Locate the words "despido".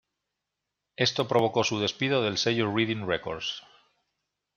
1.79-2.23